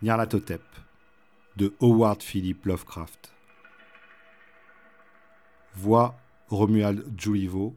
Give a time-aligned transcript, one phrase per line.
[0.00, 0.62] Nyarlathotep
[1.56, 3.32] de Howard Philip Lovecraft.
[5.74, 6.14] Voix
[6.48, 7.74] Romuald Julivo.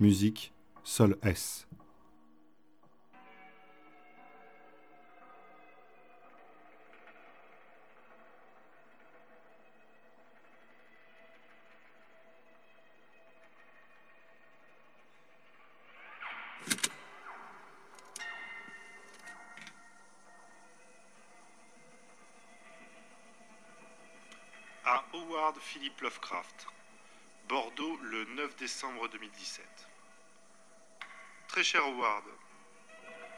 [0.00, 0.52] Musique
[0.82, 1.66] Sol S.
[25.92, 26.66] Howard Philip Lovecraft,
[27.48, 29.66] Bordeaux, le 9 décembre 2017.
[31.48, 32.24] Très cher Howard,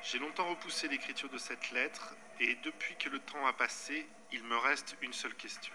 [0.03, 4.43] j'ai longtemps repoussé l'écriture de cette lettre et depuis que le temps a passé, il
[4.45, 5.73] me reste une seule question.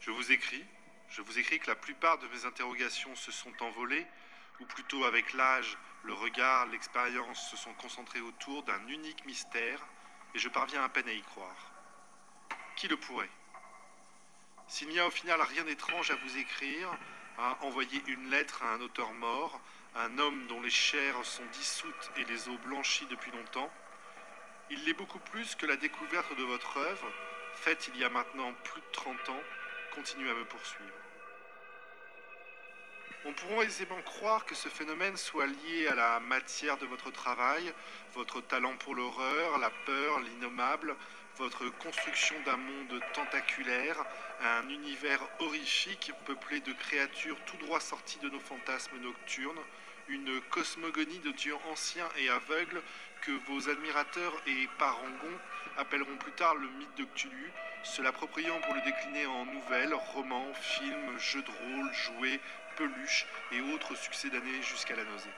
[0.00, 0.64] Je vous écris,
[1.08, 4.06] je vous écris que la plupart de mes interrogations se sont envolées,
[4.60, 9.80] ou plutôt avec l'âge, le regard, l'expérience se sont concentrés autour d'un unique mystère,
[10.34, 11.72] et je parviens à peine à y croire.
[12.76, 13.30] Qui le pourrait?
[14.72, 16.88] S'il n'y a au final rien d'étrange à vous écrire,
[17.36, 19.60] à envoyer une lettre à un auteur mort,
[19.94, 23.70] un homme dont les chairs sont dissoutes et les os blanchis depuis longtemps,
[24.70, 27.06] il l'est beaucoup plus que la découverte de votre œuvre,
[27.54, 29.42] faite il y a maintenant plus de 30 ans,
[29.94, 30.90] continue à me poursuivre.
[33.26, 37.74] On pourrait aisément croire que ce phénomène soit lié à la matière de votre travail,
[38.14, 40.96] votre talent pour l'horreur, la peur, l'innommable,
[41.38, 44.04] votre construction d'un monde tentaculaire,
[44.40, 49.60] un univers horrifique peuplé de créatures tout droit sorties de nos fantasmes nocturnes,
[50.08, 52.82] une cosmogonie de dieux anciens et aveugles
[53.22, 55.38] que vos admirateurs et parangons
[55.78, 60.52] appelleront plus tard le mythe de Cthulhu, se l'appropriant pour le décliner en nouvelles, romans,
[60.54, 62.40] films, jeux de rôle, jouets,
[62.76, 65.30] peluches et autres succès d'années jusqu'à la nausée.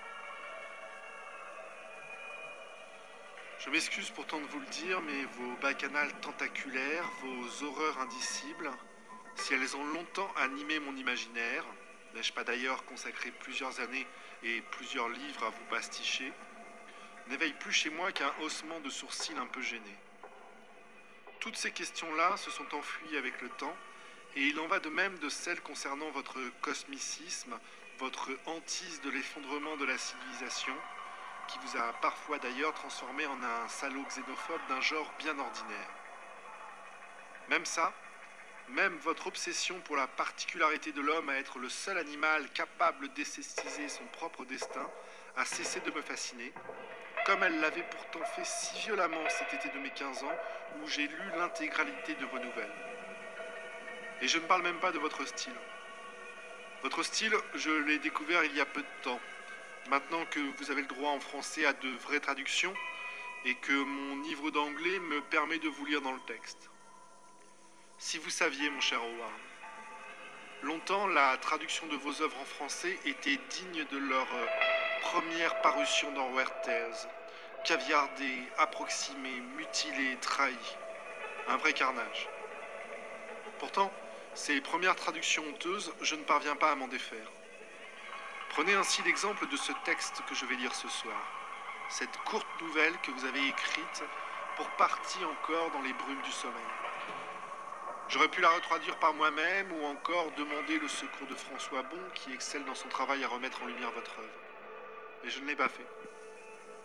[3.64, 8.70] Je m'excuse pourtant de vous le dire, mais vos bacchanales tentaculaires, vos horreurs indicibles,
[9.36, 11.64] si elles ont longtemps animé mon imaginaire,
[12.14, 14.06] n'ai-je pas d'ailleurs consacré plusieurs années
[14.42, 16.30] et plusieurs livres à vous pasticher,
[17.28, 19.96] n'éveillent plus chez moi qu'un haussement de sourcils un peu gêné.
[21.40, 23.76] Toutes ces questions-là se sont enfuies avec le temps,
[24.36, 27.58] et il en va de même de celles concernant votre cosmicisme,
[27.98, 30.74] votre hantise de l'effondrement de la civilisation,
[31.48, 35.90] qui vous a parfois d'ailleurs transformé en un salaud xénophobe d'un genre bien ordinaire.
[37.48, 37.92] Même ça,
[38.68, 43.88] même votre obsession pour la particularité de l'homme à être le seul animal capable d'esthétiser
[43.88, 44.88] son propre destin
[45.36, 46.52] a cessé de me fasciner,
[47.26, 50.38] comme elle l'avait pourtant fait si violemment cet été de mes 15 ans
[50.82, 52.72] où j'ai lu l'intégralité de vos nouvelles.
[54.22, 55.56] Et je ne parle même pas de votre style.
[56.82, 59.20] Votre style, je l'ai découvert il y a peu de temps,
[59.88, 62.74] maintenant que vous avez le droit en français à de vraies traductions
[63.44, 66.70] et que mon livre d'anglais me permet de vous lire dans le texte.
[67.98, 69.32] Si vous saviez, mon cher Howard,
[70.62, 74.46] longtemps la traduction de vos œuvres en français était digne de leur euh,
[75.02, 77.06] première parution dans Werther's,
[77.64, 80.76] caviardée, approximée, mutilée, trahie.
[81.48, 82.28] Un vrai carnage.
[83.58, 83.92] Pourtant,
[84.34, 87.30] ces premières traductions honteuses, je ne parviens pas à m'en défaire.
[88.54, 91.20] Prenez ainsi l'exemple de ce texte que je vais lire ce soir,
[91.88, 94.04] cette courte nouvelle que vous avez écrite
[94.56, 96.62] pour partie encore dans les brumes du sommeil.
[98.08, 102.32] J'aurais pu la retraduire par moi-même ou encore demander le secours de François Bon qui
[102.32, 104.38] excelle dans son travail à remettre en lumière votre œuvre.
[105.24, 105.86] Mais je ne l'ai pas fait.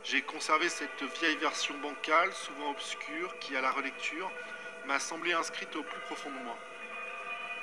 [0.03, 4.31] J'ai conservé cette vieille version bancale, souvent obscure, qui à la relecture
[4.87, 6.57] m'a semblé inscrite au plus profond de moi,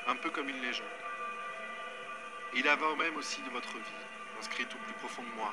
[0.07, 0.87] un peu comme une légende.
[2.59, 4.07] Il va même aussi de votre vie,
[4.39, 5.53] inscrite au plus profond de moi.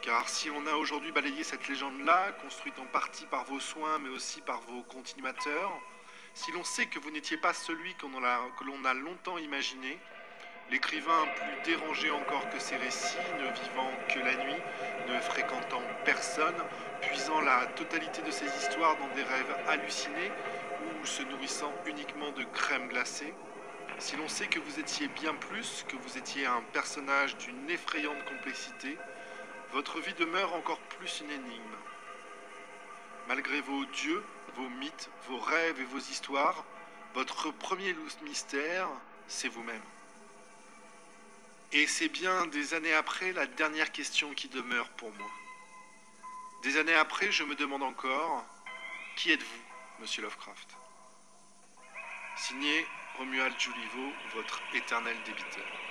[0.00, 4.08] Car si on a aujourd'hui balayé cette légende-là, construite en partie par vos soins, mais
[4.08, 5.72] aussi par vos continuateurs,
[6.32, 9.98] si l'on sait que vous n'étiez pas celui que l'on a longtemps imaginé,
[10.70, 14.62] l'écrivain plus dérangé encore que ses récits, ne vivant que la nuit,
[15.08, 16.54] ne fréquentant personne,
[17.02, 20.30] puisant la totalité de ses histoires dans des rêves hallucinés
[20.84, 23.34] ou se nourrissant uniquement de crème glacée,
[23.98, 28.24] si l'on sait que vous étiez bien plus, que vous étiez un personnage d'une effrayante
[28.24, 28.98] complexité,
[29.72, 31.76] votre vie demeure encore plus une énigme.
[33.28, 36.64] Malgré vos dieux, vos mythes, vos rêves et vos histoires,
[37.14, 38.88] votre premier mystère,
[39.26, 39.82] c'est vous-même.
[41.72, 45.30] Et c'est bien des années après la dernière question qui demeure pour moi.
[46.62, 48.44] Des années après, je me demande encore,
[49.16, 49.62] qui êtes-vous,
[50.00, 50.68] monsieur Lovecraft?
[52.36, 52.86] Signé
[53.16, 55.85] Romuald Julivo, votre éternel débiteur.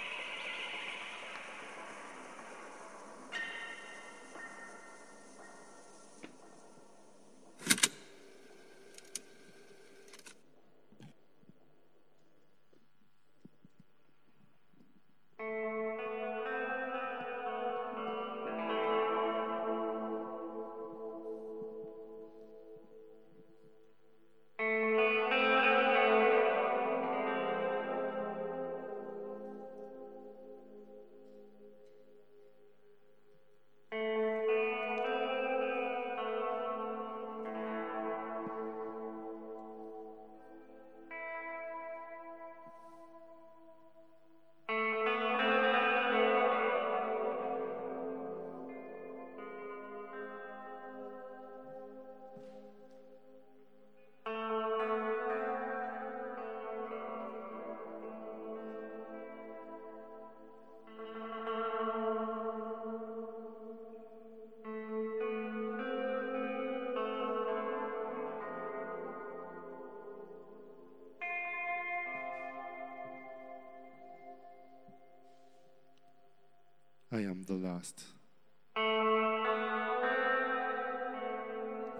[77.47, 78.01] The last.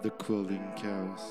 [0.01, 1.21] The calling cows.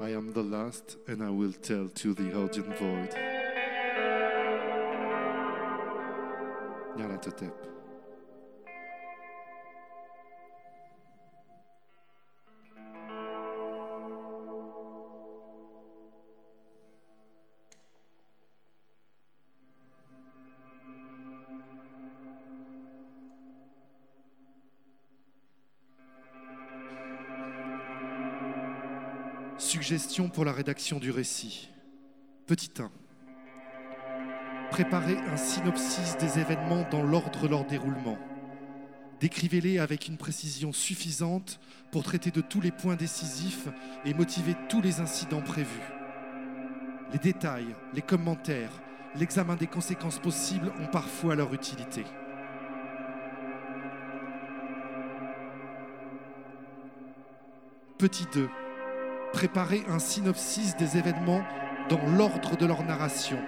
[0.00, 3.14] I am the last, and I will tell to the audience void.
[6.96, 7.81] Nyarlathotep.
[29.82, 31.68] Suggestion pour la rédaction du récit.
[32.46, 32.88] Petit 1.
[34.70, 38.16] Préparez un synopsis des événements dans l'ordre leur déroulement.
[39.18, 41.58] Décrivez-les avec une précision suffisante
[41.90, 43.66] pour traiter de tous les points décisifs
[44.04, 45.90] et motiver tous les incidents prévus.
[47.12, 48.80] Les détails, les commentaires,
[49.16, 52.04] l'examen des conséquences possibles ont parfois leur utilité.
[57.98, 58.48] Petit 2.
[59.32, 61.42] Préparez un synopsis des événements
[61.88, 63.38] dans l'ordre de leur narration,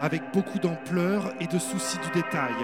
[0.00, 2.54] avec beaucoup d'ampleur et de souci du détail,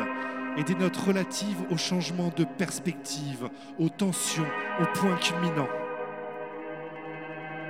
[0.56, 3.48] et des notes relatives aux changements de perspective,
[3.78, 4.46] aux tensions,
[4.80, 5.68] aux points culminants.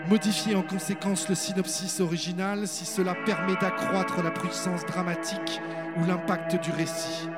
[0.09, 5.61] Modifiez en conséquence le synopsis original si cela permet d'accroître la puissance dramatique
[5.97, 7.29] ou l'impact du récit.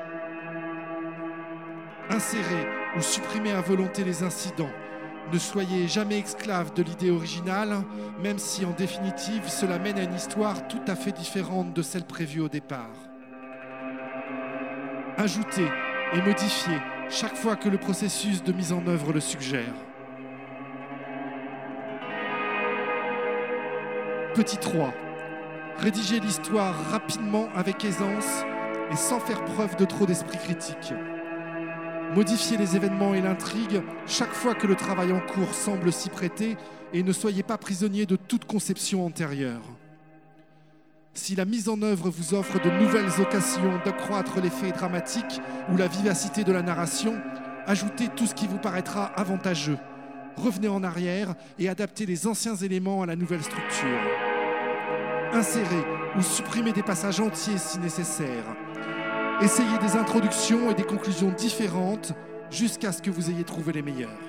[2.11, 4.69] Insérez ou supprimez à volonté les incidents.
[5.31, 7.83] Ne soyez jamais esclave de l'idée originale,
[8.23, 12.05] même si en définitive cela mène à une histoire tout à fait différente de celle
[12.05, 12.89] prévue au départ.
[15.17, 15.67] Ajoutez
[16.13, 16.79] et modifiez
[17.09, 19.73] chaque fois que le processus de mise en œuvre le suggère.
[24.33, 24.93] Petit 3.
[25.77, 28.43] Rédigez l'histoire rapidement avec aisance
[28.91, 30.93] et sans faire preuve de trop d'esprit critique.
[32.15, 36.57] Modifiez les événements et l'intrigue chaque fois que le travail en cours semble s'y prêter
[36.91, 39.61] et ne soyez pas prisonnier de toute conception antérieure.
[41.13, 45.39] Si la mise en œuvre vous offre de nouvelles occasions d'accroître l'effet dramatique
[45.71, 47.15] ou la vivacité de la narration,
[47.67, 49.77] ajoutez tout ce qui vous paraîtra avantageux.
[50.35, 53.99] Revenez en arrière et adaptez les anciens éléments à la nouvelle structure.
[55.33, 55.85] Insérez
[56.17, 58.45] ou supprimez des passages entiers si nécessaire.
[59.41, 62.11] Essayez des introductions et des conclusions différentes
[62.51, 64.28] jusqu'à ce que vous ayez trouvé les meilleures.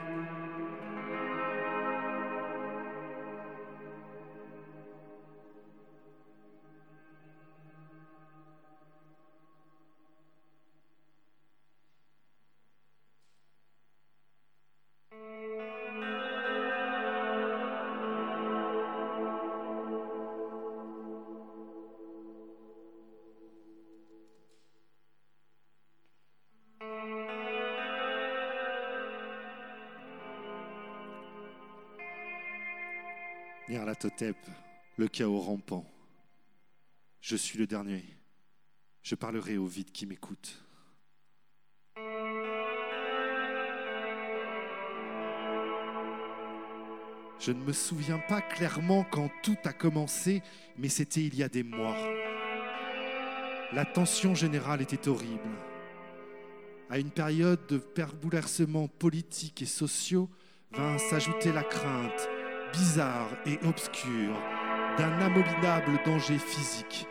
[34.97, 35.85] Le chaos rampant.
[37.21, 38.05] Je suis le dernier.
[39.03, 40.63] Je parlerai au vide qui m'écoute.
[47.39, 50.43] Je ne me souviens pas clairement quand tout a commencé,
[50.79, 51.97] mais c'était il y a des mois.
[53.73, 55.51] La tension générale était horrible.
[56.89, 57.83] À une période de
[58.21, 60.29] bouleversements politiques et sociaux
[60.73, 62.29] vint s'ajouter la crainte,
[62.73, 64.35] bizarre et obscure,
[64.99, 67.07] d'un abominable danger physique,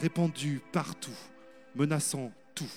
[0.00, 1.10] répandu partout,
[1.74, 2.72] menaçant tout.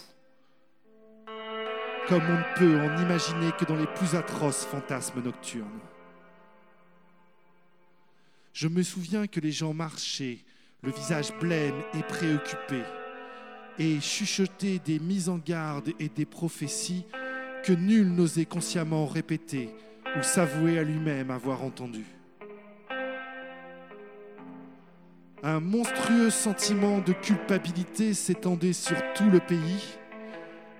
[2.08, 5.80] Comme on ne peut en imaginer que dans les plus atroces fantasmes nocturnes.
[8.54, 10.40] Je me souviens que les gens marchaient,
[10.82, 12.82] le visage blême et préoccupé,
[13.78, 17.06] et chuchotaient des mises en garde et des prophéties
[17.64, 19.70] que nul n'osait consciemment répéter
[20.18, 22.17] ou s'avouer à lui-même avoir entendues.
[25.50, 29.98] Un monstrueux sentiment de culpabilité s'étendait sur tout le pays,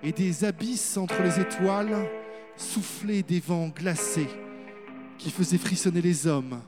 [0.02, 1.96] et des abysses entre les étoiles
[2.54, 4.28] soufflaient des vents glacés
[5.16, 6.60] qui faisaient frissonner les hommes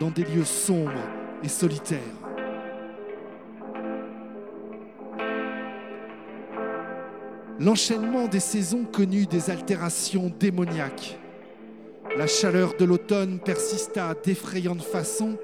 [0.00, 0.90] dans des lieux sombres
[1.44, 2.00] et solitaires.
[7.60, 11.16] L'enchaînement des saisons connut des altérations démoniaques.
[12.16, 15.38] La chaleur de l'automne persista d'effrayantes façons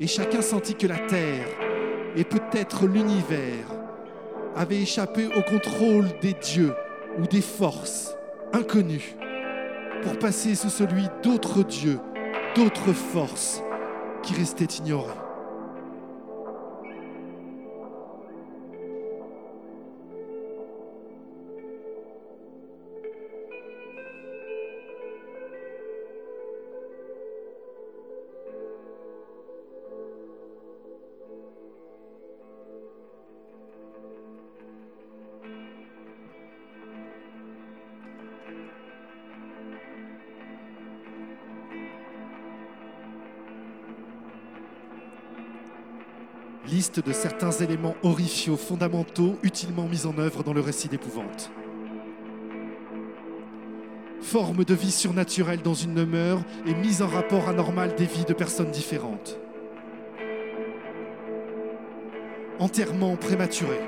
[0.00, 1.46] et chacun sentit que la terre
[2.16, 3.66] et peut-être l'univers
[4.56, 6.74] avaient échappé au contrôle des dieux
[7.18, 8.16] ou des forces
[8.52, 9.16] inconnues
[10.02, 11.98] pour passer sous celui d'autres dieux,
[12.54, 13.62] d'autres forces
[14.22, 15.23] qui restaient ignorées.
[46.66, 51.50] Liste de certains éléments horrifiaux fondamentaux utilement mis en œuvre dans le récit d'épouvante.
[54.22, 58.32] Forme de vie surnaturelle dans une demeure et mise en rapport anormal des vies de
[58.32, 59.38] personnes différentes.
[62.58, 63.78] Enterrement prématuré.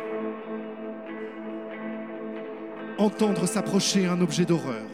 [2.98, 4.84] Entendre s'approcher un objet d'horreur.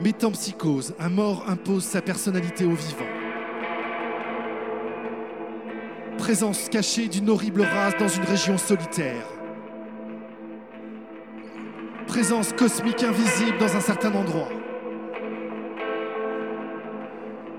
[0.00, 3.15] Métampsychose, un mort impose sa personnalité au vivant.
[6.26, 9.24] Présence cachée d'une horrible race dans une région solitaire.
[12.08, 14.48] Présence cosmique invisible dans un certain endroit.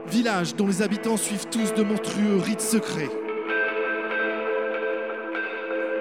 [0.10, 3.10] Village dont les habitants suivent tous de monstrueux rites secrets.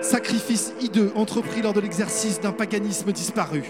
[0.00, 3.62] Sacrifice hideux entrepris lors de l'exercice d'un paganisme disparu.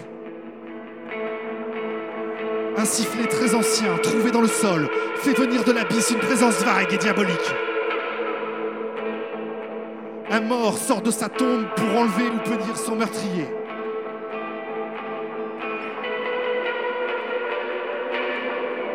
[2.78, 6.94] Un sifflet très ancien, trouvé dans le sol, fait venir de l'abysse une présence vague
[6.94, 7.54] et diabolique.
[10.36, 13.48] Un mort sort de sa tombe pour enlever ou punir son meurtrier.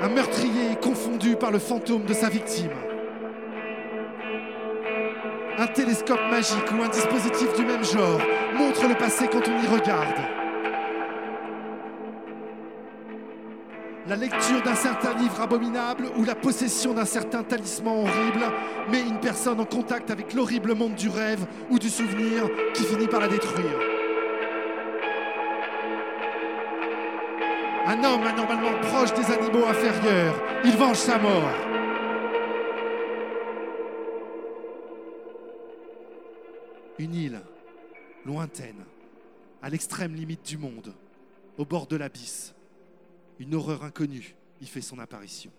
[0.04, 2.70] Un meurtrier confondu par le fantôme de sa victime.
[5.58, 8.22] Un télescope magique ou un dispositif du même genre
[8.56, 10.41] montre le passé quand on y regarde.
[14.08, 18.46] La lecture d'un certain livre abominable ou la possession d'un certain talisman horrible
[18.90, 23.08] met une personne en contact avec l'horrible monde du rêve ou du souvenir qui finit
[23.08, 23.80] par la détruire.
[27.86, 31.52] Un homme anormalement proche des animaux inférieurs, il venge sa mort.
[36.98, 37.42] Une île,
[38.26, 38.84] lointaine,
[39.62, 40.94] à l'extrême limite du monde,
[41.58, 42.56] au bord de l'abysse.
[43.42, 45.52] Une horreur inconnue y fait son apparition.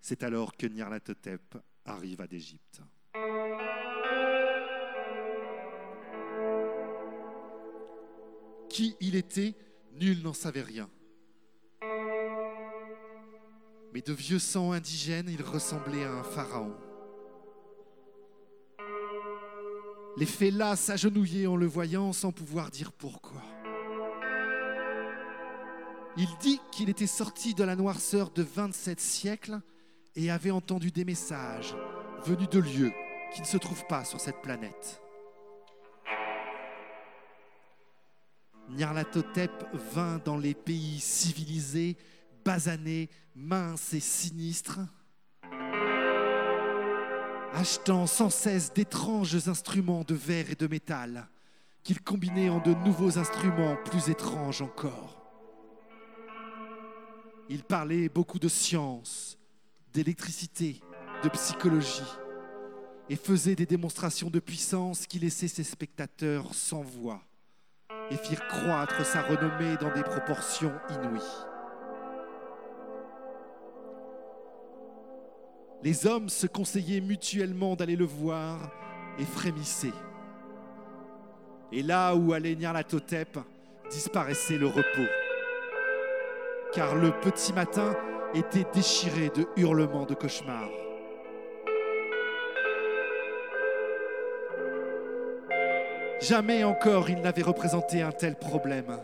[0.00, 2.80] C'est alors que Nyarlathotep arrive à d'Égypte.
[8.70, 9.56] Qui il était,
[9.94, 10.88] nul n'en savait rien.
[14.06, 16.72] De vieux sang indigène, il ressemblait à un pharaon.
[20.16, 23.42] Les félats s'agenouillaient en le voyant sans pouvoir dire pourquoi.
[26.16, 29.60] Il dit qu'il était sorti de la noirceur de 27 siècles
[30.16, 31.74] et avait entendu des messages
[32.24, 32.92] venus de lieux
[33.34, 35.00] qui ne se trouvent pas sur cette planète.
[38.70, 39.52] Nyarlathotep
[39.94, 41.96] vint dans les pays civilisés,
[42.48, 44.80] basané, mince et sinistre,
[47.52, 51.28] achetant sans cesse d'étranges instruments de verre et de métal
[51.82, 55.20] qu'il combinait en de nouveaux instruments plus étranges encore.
[57.50, 59.36] Il parlait beaucoup de science,
[59.92, 60.80] d'électricité,
[61.22, 62.14] de psychologie,
[63.10, 67.20] et faisait des démonstrations de puissance qui laissaient ses spectateurs sans voix
[68.10, 71.57] et firent croître sa renommée dans des proportions inouïes.
[75.82, 78.58] Les hommes se conseillaient mutuellement d'aller le voir
[79.18, 79.92] et frémissaient.
[81.70, 83.38] Et là où allait Nyarlathotep,
[83.88, 85.08] disparaissait le repos.
[86.72, 87.94] Car le petit matin
[88.34, 90.68] était déchiré de hurlements de cauchemars.
[96.20, 98.98] Jamais encore il n'avait représenté un tel problème.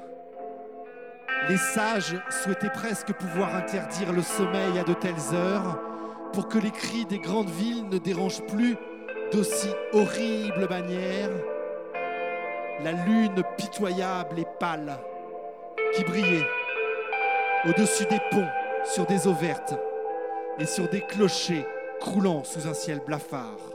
[1.49, 5.94] Les sages souhaitaient presque pouvoir interdire le sommeil à de telles heures
[6.35, 8.77] pour que les cris des grandes villes ne dérangent plus
[9.33, 11.31] d'aussi horrible manière
[12.83, 14.99] la lune pitoyable et pâle
[15.95, 16.47] qui brillait
[17.67, 18.49] au-dessus des ponts
[18.85, 19.75] sur des eaux vertes
[20.59, 21.67] et sur des clochers
[22.01, 23.74] croulant sous un ciel blafard.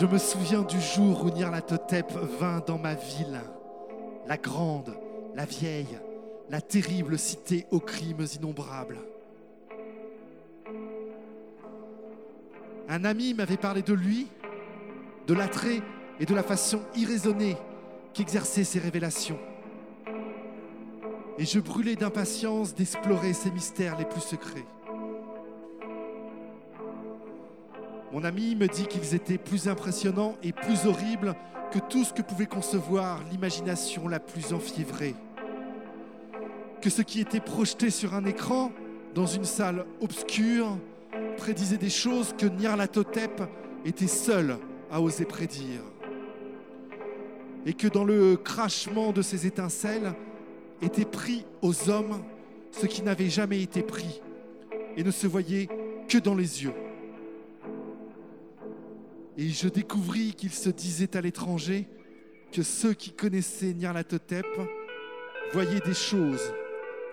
[0.00, 2.10] Je me souviens du jour où Nyarlathotep
[2.40, 3.38] vint dans ma ville,
[4.26, 4.96] la grande,
[5.34, 5.98] la vieille,
[6.48, 8.96] la terrible cité aux crimes innombrables.
[12.88, 14.28] Un ami m'avait parlé de lui,
[15.26, 15.82] de l'attrait
[16.18, 17.58] et de la façon irraisonnée
[18.14, 19.38] qu'exerçait ses révélations.
[21.36, 24.64] Et je brûlais d'impatience d'explorer ses mystères les plus secrets.
[28.12, 31.34] Mon ami me dit qu'ils étaient plus impressionnants et plus horribles
[31.70, 35.14] que tout ce que pouvait concevoir l'imagination la plus enfiévrée.
[36.80, 38.72] Que ce qui était projeté sur un écran,
[39.14, 40.76] dans une salle obscure,
[41.36, 43.42] prédisait des choses que Nyarlathotep
[43.84, 44.58] était seul
[44.90, 45.82] à oser prédire.
[47.64, 50.14] Et que dans le crachement de ces étincelles
[50.82, 52.22] était pris aux hommes
[52.72, 54.20] ce qui n'avait jamais été pris
[54.96, 55.68] et ne se voyait
[56.08, 56.72] que dans les yeux.
[59.36, 61.86] Et je découvris qu'il se disait à l'étranger
[62.52, 64.46] que ceux qui connaissaient Nyarlathotep
[65.52, 66.52] voyaient des choses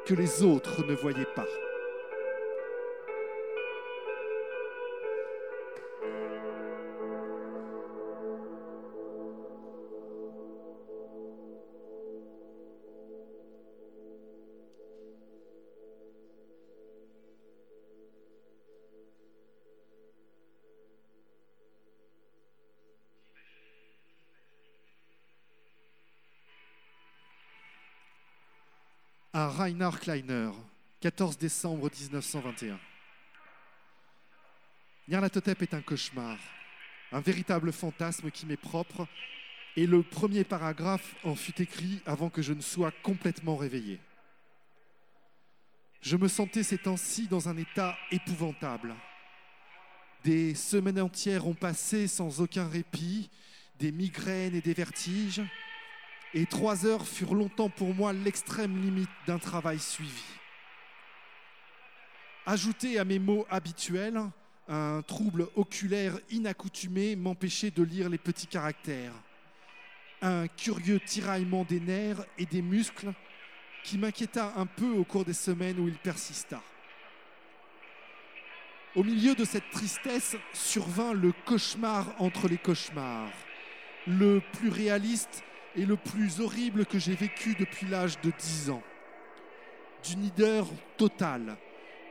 [0.05, 1.45] que les autres ne voyaient pas.
[29.67, 30.51] Reinhard Kleiner,
[31.01, 32.79] 14 décembre 1921.
[35.09, 36.37] Nyarlathotep est un cauchemar,
[37.11, 39.05] un véritable fantasme qui m'est propre,
[39.75, 43.99] et le premier paragraphe en fut écrit avant que je ne sois complètement réveillé.
[45.99, 48.95] Je me sentais ces temps-ci dans un état épouvantable.
[50.23, 53.29] Des semaines entières ont passé sans aucun répit,
[53.79, 55.41] des migraines et des vertiges,
[56.33, 60.23] et trois heures furent longtemps pour moi l'extrême limite d'un travail suivi.
[62.45, 64.21] Ajouté à mes mots habituels,
[64.69, 69.13] un trouble oculaire inaccoutumé m'empêchait de lire les petits caractères.
[70.21, 73.13] Un curieux tiraillement des nerfs et des muscles
[73.83, 76.61] qui m'inquiéta un peu au cours des semaines où il persista.
[78.95, 83.31] Au milieu de cette tristesse survint le cauchemar entre les cauchemars,
[84.07, 85.43] le plus réaliste
[85.77, 88.83] et le plus horrible que j'ai vécu depuis l'âge de 10 ans.
[90.03, 91.55] D'une hideur totale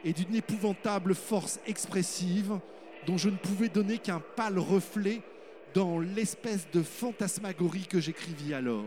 [0.04, 2.60] et d'une épouvantable force expressive
[3.06, 5.20] dont je ne pouvais donner qu'un pâle reflet
[5.74, 8.84] dans l'espèce de fantasmagorie que j'écrivis alors.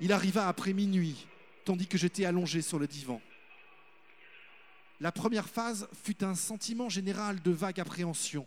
[0.00, 1.26] Il arriva après minuit,
[1.64, 3.20] tandis que j'étais allongé sur le divan.
[5.00, 8.46] La première phase fut un sentiment général de vague appréhension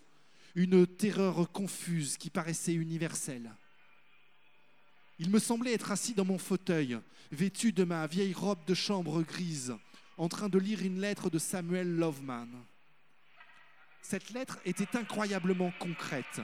[0.55, 3.51] une terreur confuse qui paraissait universelle.
[5.19, 6.99] Il me semblait être assis dans mon fauteuil,
[7.31, 9.75] vêtu de ma vieille robe de chambre grise,
[10.17, 12.49] en train de lire une lettre de Samuel Loveman.
[14.01, 16.41] Cette lettre était incroyablement concrète,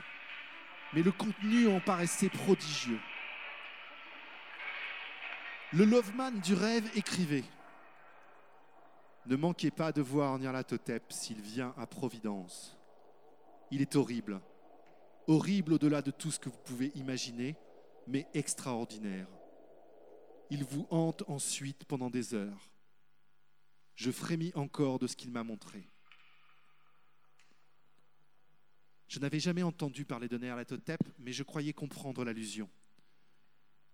[0.93, 2.99] mais le contenu en paraissait prodigieux.
[5.73, 7.43] Le Loveman du rêve écrivait
[9.25, 12.76] Ne manquez pas de voir Nyarlathotep s'il vient à Providence.
[13.71, 14.41] Il est horrible.
[15.27, 17.55] Horrible au-delà de tout ce que vous pouvez imaginer,
[18.07, 19.27] mais extraordinaire.
[20.49, 22.71] Il vous hante ensuite pendant des heures.
[23.95, 25.89] Je frémis encore de ce qu'il m'a montré.
[29.07, 32.69] Je n'avais jamais entendu parler de Nyarlathotep, mais je croyais comprendre l'allusion.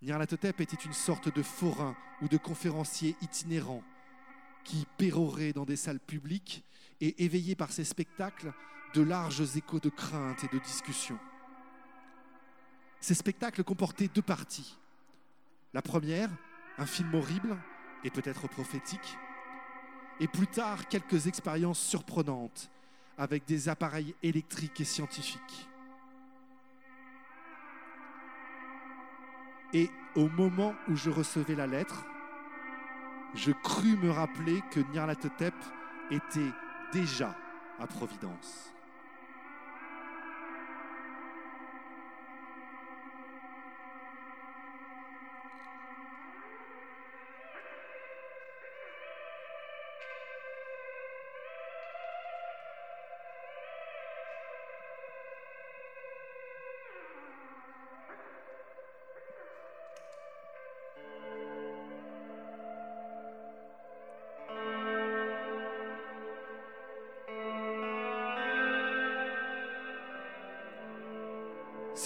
[0.02, 3.84] Nyarlathotep était une sorte de forain ou de conférencier itinérant
[4.64, 6.64] qui pérorait dans des salles publiques
[7.00, 8.54] et, éveillé par ses spectacles,
[8.94, 11.18] de larges échos de crainte et de discussion.
[13.00, 14.78] Ces spectacles comportaient deux parties.
[15.74, 16.30] La première,
[16.78, 17.58] un film horrible
[18.04, 19.18] et peut-être prophétique,
[20.20, 22.70] et plus tard quelques expériences surprenantes
[23.18, 25.68] avec des appareils électriques et scientifiques.
[29.74, 32.06] Et au moment où je recevais la lettre,
[33.34, 35.56] je crus me rappeler que Nyarlathotep
[36.12, 36.52] était
[36.92, 37.36] déjà
[37.80, 38.72] à Providence.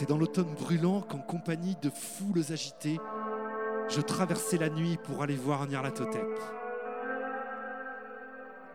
[0.07, 2.97] Dans l'automne brûlant qu'en compagnie de foules agitées,
[3.89, 6.39] je traversais la nuit pour aller voir Nyarlathotep.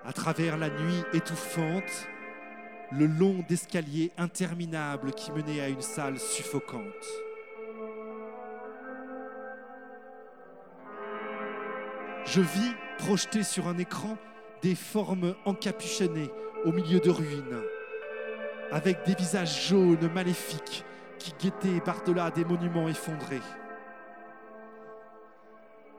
[0.04, 2.08] À travers la nuit étouffante,
[2.90, 6.82] le long d'escaliers interminables qui menaient à une salle suffocante.
[12.26, 14.18] Je vis projeté sur un écran
[14.60, 16.30] des formes encapuchonnées
[16.66, 17.62] au milieu de ruines,
[18.70, 20.84] avec des visages jaunes maléfiques
[21.22, 23.40] qui guettaient par-delà des monuments effondrés.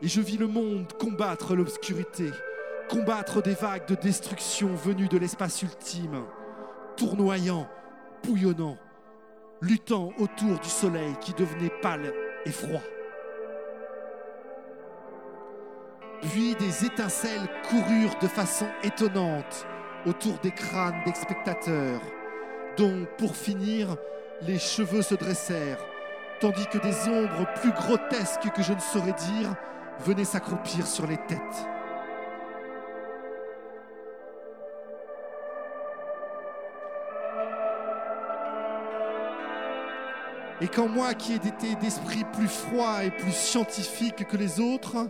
[0.01, 2.29] Et je vis le monde combattre l'obscurité,
[2.89, 6.25] combattre des vagues de destruction venues de l'espace ultime,
[6.97, 7.69] tournoyant,
[8.23, 8.77] bouillonnant,
[9.61, 12.13] luttant autour du soleil qui devenait pâle
[12.45, 12.81] et froid.
[16.21, 19.65] Puis des étincelles coururent de façon étonnante
[20.05, 22.01] autour des crânes des spectateurs,
[22.77, 23.95] dont, pour finir,
[24.41, 25.79] les cheveux se dressèrent,
[26.39, 29.55] tandis que des ombres plus grotesques que je ne saurais dire
[29.99, 31.67] venaient s'accroupir sur les têtes.
[40.61, 45.07] Et quand moi, qui ai été d'esprit plus froid et plus scientifique que les autres,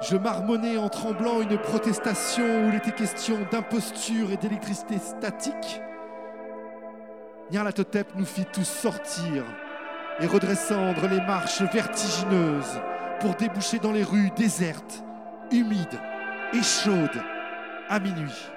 [0.00, 5.80] je marmonnais en tremblant une protestation où il était question d'imposture et d'électricité statique.
[7.52, 9.44] Nyarlathotep nous fit tous sortir
[10.20, 12.80] et redescendre les marches vertigineuses
[13.18, 15.02] pour déboucher dans les rues désertes,
[15.50, 15.98] humides
[16.52, 17.20] et chaudes
[17.88, 18.50] à minuit.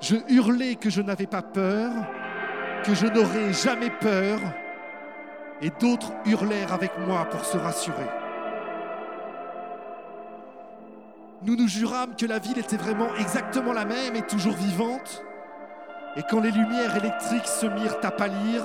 [0.00, 1.92] Je hurlais que je n'avais pas peur,
[2.84, 4.40] que je n'aurais jamais peur,
[5.62, 8.19] et d'autres hurlèrent avec moi pour se rassurer.
[11.42, 15.22] Nous nous jurâmes que la ville était vraiment exactement la même et toujours vivante,
[16.16, 18.62] et quand les lumières électriques se mirent à pâlir,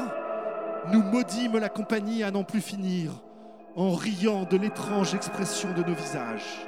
[0.92, 3.14] nous maudîmes la compagnie à n'en plus finir,
[3.78, 6.68] en riant de l'étrange expression de nos visages.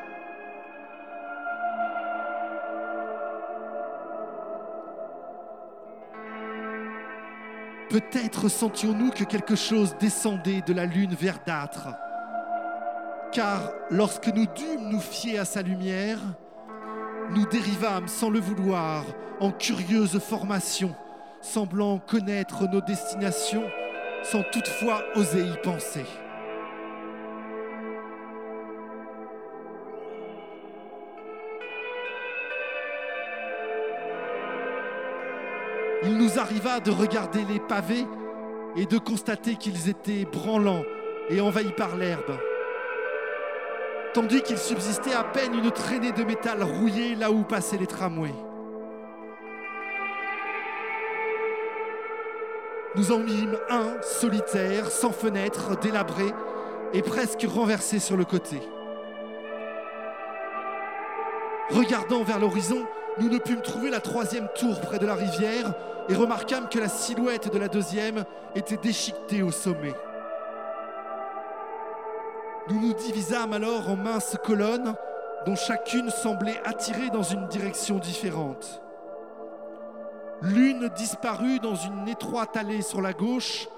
[7.89, 11.89] Peut-être sentions-nous que quelque chose descendait de la lune verdâtre,
[13.38, 16.17] car lorsque nous dûmes nous fier à sa lumière,
[17.36, 19.04] nous dérivâmes sans le vouloir
[19.39, 20.95] en curieuse formation,
[21.39, 23.69] semblant connaître nos destinations
[24.23, 26.06] sans toutefois oser y penser.
[36.06, 38.08] Il nous arriva de regarder les pavés
[38.76, 40.84] et de constater qu'ils étaient branlants
[41.30, 42.39] et envahis par l'herbe,
[44.13, 48.34] tandis qu'il subsistait à peine une traînée de métal rouillé là où passaient les tramways.
[52.96, 56.26] Nous en mîmes un solitaire, sans fenêtre, délabré
[56.93, 58.60] et presque renversé sur le côté.
[61.70, 62.86] Regardant vers l'horizon,
[63.20, 65.74] nous ne pûmes trouver la troisième tour près de la rivière
[66.10, 68.24] et remarquâmes que la silhouette de la deuxième
[68.56, 69.93] était déchiquetée au sommet.
[72.69, 74.93] Nous nous divisâmes alors en minces colonnes
[75.45, 78.82] dont chacune semblait attirer dans une direction différente.
[80.41, 83.69] L'une disparut dans une étroite allée sur la gauche,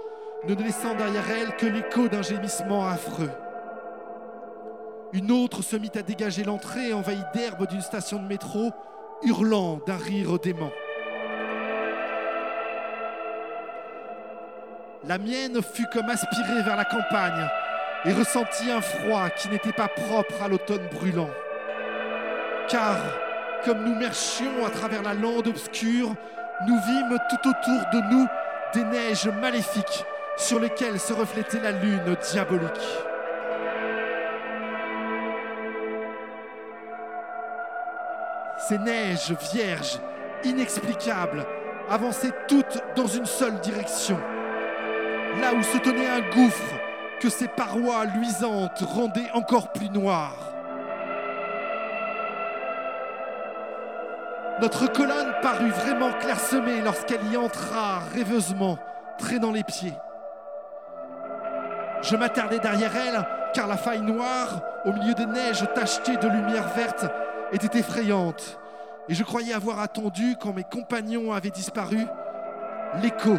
[0.48, 3.30] ne laissant derrière elle que l'écho d'un gémissement affreux.
[5.14, 8.72] Une autre se mit à dégager l'entrée envahie d'herbe d'une station de métro,
[9.22, 10.72] hurlant d'un rire dément.
[15.06, 17.48] La mienne fut comme aspirée vers la campagne
[18.06, 21.30] et ressentit un froid qui n'était pas propre à l'automne brûlant.
[22.68, 22.98] Car,
[23.66, 26.16] comme nous marchions à travers la lande obscure,
[26.68, 28.28] nous vîmes tout autour de nous
[28.74, 30.06] des neiges maléfiques
[30.38, 32.70] sur lesquelles se reflétait la lune diabolique.
[38.68, 40.00] Ces neiges vierges,
[40.44, 41.46] inexplicables,
[41.90, 44.20] avançaient toutes dans une seule direction,
[45.42, 46.76] là où se tenait un gouffre
[47.20, 50.54] que ses parois luisantes rendaient encore plus noires.
[54.62, 58.78] Notre colonne parut vraiment clairsemée lorsqu'elle y entra rêveusement,
[59.18, 59.94] traînant les pieds.
[62.02, 66.68] Je m'attardai derrière elle, car la faille noire, au milieu des neiges tachetées de lumière
[66.70, 67.06] verte,
[67.52, 68.60] était effrayante.
[69.08, 72.06] Et je croyais avoir attendu, quand mes compagnons avaient disparu,
[73.02, 73.38] l'écho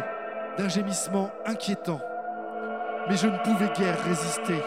[0.57, 2.01] d'un gémissement inquiétant.
[3.09, 4.61] Mais je ne pouvais guère résister.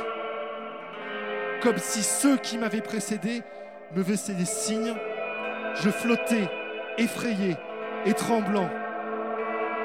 [1.63, 3.43] Comme si ceux qui m'avaient précédé
[3.95, 4.95] me faisaient des signes
[5.83, 6.49] je flottais,
[6.99, 7.57] effrayé
[8.07, 8.71] et tremblant,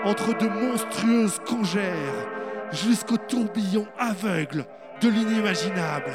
[0.03, 2.27] entre de monstrueuses congères,
[2.71, 4.65] jusqu'au tourbillon aveugle
[5.01, 6.11] de l'inimaginable.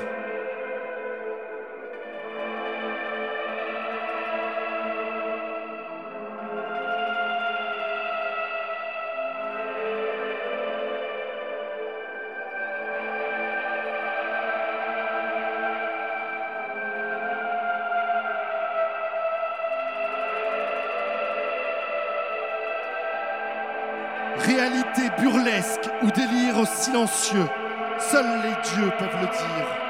[27.06, 29.84] Seuls les dieux peuvent le dire.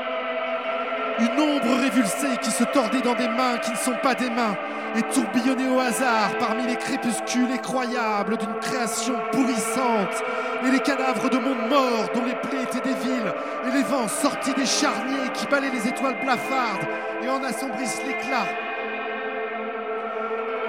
[1.20, 4.56] Une ombre révulsée qui se tordait dans des mains qui ne sont pas des mains
[4.96, 10.22] et tourbillonnait au hasard parmi les crépuscules effroyables d'une création pourrissante
[10.66, 13.32] et les cadavres de mondes morts dont les plaies étaient des villes
[13.66, 16.86] et les vents sortis des charniers qui balaient les étoiles blafardes
[17.22, 18.46] et en assombrissent l'éclat.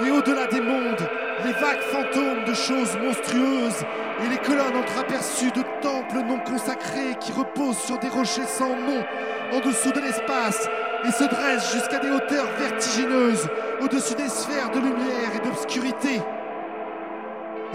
[0.06, 1.08] Et au-delà des mondes,
[1.44, 3.84] les vagues fantômes de choses monstrueuses
[4.24, 9.04] et les colonnes entreaperçues de temples non consacrés qui reposent sur des rochers sans nom
[9.52, 10.70] en dessous de l'espace
[11.06, 13.48] et se dressent jusqu'à des hauteurs vertigineuses
[13.82, 16.22] au-dessus des sphères de lumière et d'obscurité.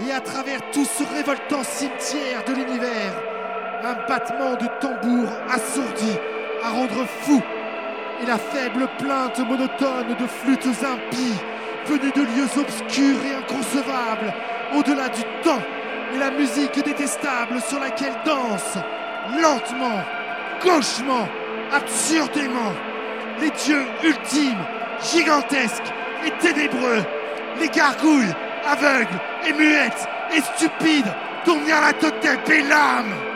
[0.07, 3.13] Et à travers tout ce révoltant cimetière de l'univers,
[3.83, 6.17] un battement de tambour assourdit
[6.63, 7.41] à rendre fou
[8.21, 11.39] et la faible plainte monotone de flûtes impies
[11.85, 14.33] venues de lieux obscurs et inconcevables,
[14.75, 15.61] au-delà du temps,
[16.13, 18.77] et la musique détestable sur laquelle dansent,
[19.41, 20.01] lentement,
[20.63, 21.27] gauchement,
[21.73, 22.73] absurdément,
[23.39, 24.63] les dieux ultimes,
[25.11, 25.91] gigantesques
[26.25, 27.03] et ténébreux,
[27.59, 31.11] les gargouilles, aveugles et muettes et stupides,
[31.45, 33.30] dont Nyarlathotep est l'âme.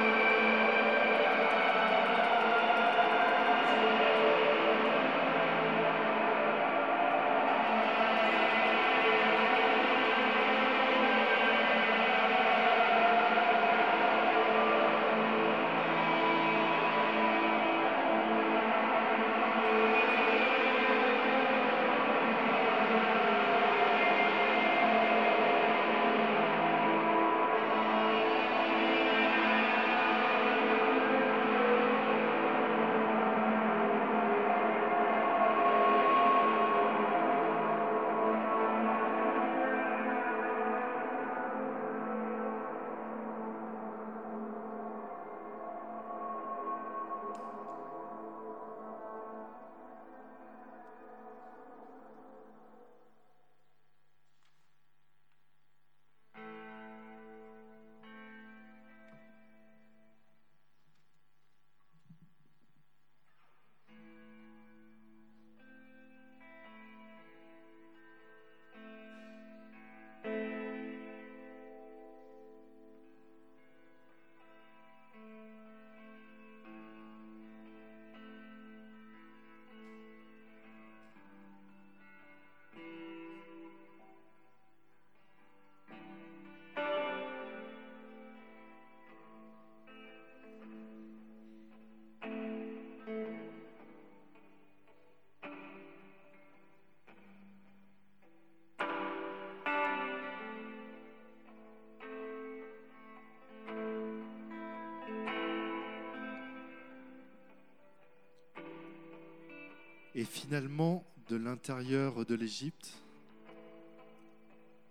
[110.25, 112.97] Et finalement, de l'intérieur de l'Égypte,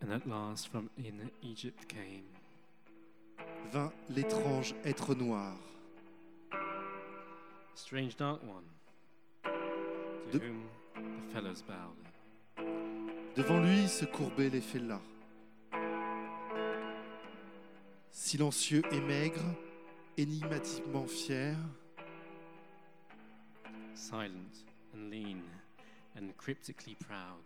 [0.01, 2.23] And at last from in Egypt came.
[3.73, 5.57] Vint l'étrange être noir,
[6.53, 6.57] a
[7.75, 8.63] strange dark one,
[10.31, 10.63] De- to whom
[10.95, 12.65] the fellows bowed.
[13.35, 15.03] Devant lui se courbaient les fellahs.
[18.13, 19.43] Silencieux et maigre,
[20.17, 21.57] énigmatiquement fier,
[23.97, 25.43] silent and lean
[26.17, 27.43] and cryptically proud,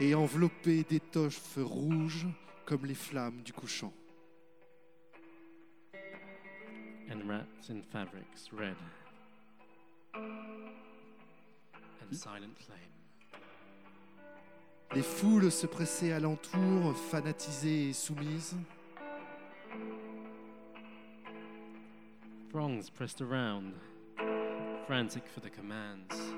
[0.00, 2.26] et enveloppé d'étoffes rouges
[2.64, 3.92] comme les flammes du couchant.
[7.10, 8.76] and wrapped in fabrics red
[10.14, 12.78] and silent flame.
[14.94, 18.56] Les foules se pressaient alentour, fanatisées et soumises.
[22.50, 23.74] Throngs pressed around,
[24.86, 26.34] frantic for the commands,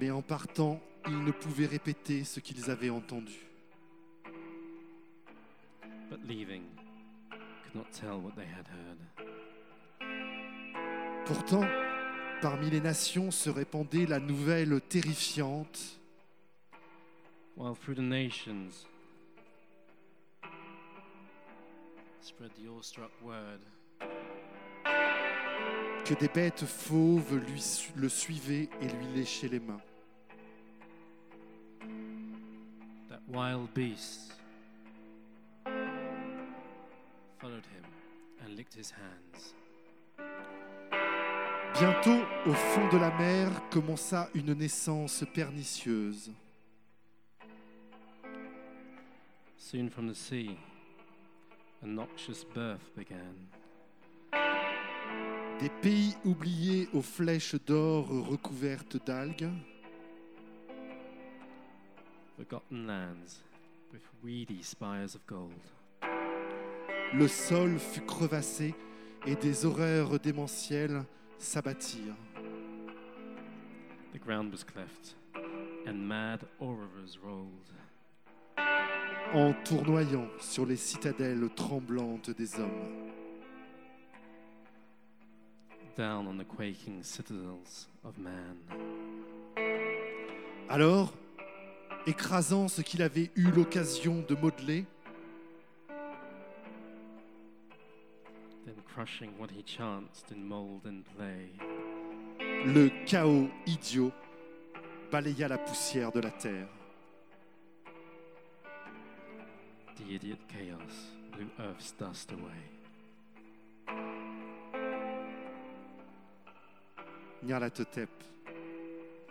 [0.00, 3.34] Mais en partant, ils ne pouvaient répéter ce qu'ils avaient entendu.
[6.08, 6.62] but leaving,
[7.64, 8.98] could not tell what they had heard.
[11.26, 11.64] Pourtant,
[12.42, 15.98] Parmi les nations se répandait la nouvelle terrifiante
[17.56, 18.84] while through the nations
[22.20, 23.60] spread the awestruck word
[26.08, 27.60] que des bêtes fauves lui,
[27.96, 29.80] le suivaient et lui léchaient les mains.
[33.08, 34.32] that wild beasts
[37.38, 37.84] followed him
[38.44, 39.54] and licked his hands.
[41.78, 46.30] Bientôt, au fond de la mer, commença une naissance pernicieuse.
[49.56, 50.56] Soon from the sea,
[51.82, 53.48] a noxious birth began.
[55.60, 59.48] Des pays oubliés aux flèches d'or recouvertes d'algues,
[62.36, 63.40] Forgotten lands
[63.90, 65.54] with weedy spires of gold.
[67.14, 68.74] le sol fut crevassé
[69.26, 71.02] et des horreurs démentielles
[71.38, 72.14] s'abattirent.
[74.12, 75.16] The ground was cleft,
[75.86, 77.72] and mad auroras rolled.
[79.34, 83.05] en tournoyant sur les citadelles tremblantes des hommes.
[85.96, 88.56] Down on the quaking citadels of man.
[90.68, 91.12] Alors,
[92.06, 94.84] écrasant ce qu'il avait eu l'occasion de modeler,
[98.64, 101.50] then crushing what he chanced in mold and play.
[102.66, 104.12] le chaos idiot
[105.10, 106.68] balaya la poussière de la terre.
[109.96, 112.75] The idiot chaos blew Earth's dust away.
[117.44, 118.08] Nyarlathotep,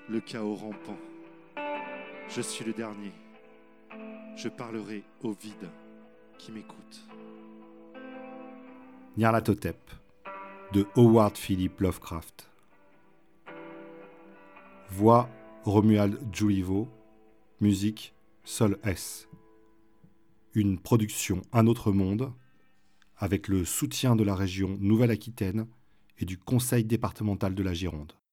[0.09, 0.97] le chaos rampant.
[2.29, 3.11] Je suis le dernier.
[4.37, 5.69] Je parlerai au vide
[6.37, 7.03] qui m'écoute.
[9.17, 9.77] Nyarlathotep
[10.71, 12.49] de Howard Philip Lovecraft.
[14.91, 15.27] Voix
[15.63, 16.87] Romuald Julivo.
[17.59, 19.27] Musique Sol S.
[20.53, 22.31] Une production Un autre monde
[23.17, 25.67] avec le soutien de la région Nouvelle-Aquitaine
[26.17, 28.13] et du Conseil départemental de la Gironde.